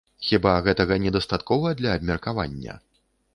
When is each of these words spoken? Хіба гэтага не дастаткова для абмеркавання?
Хіба 0.27 0.53
гэтага 0.67 0.97
не 1.03 1.11
дастаткова 1.17 1.75
для 1.83 1.93
абмеркавання? 2.01 2.81